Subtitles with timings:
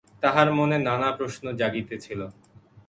[0.23, 2.21] তাহার মনে নানা প্রশ্ন জাগিতেছিল।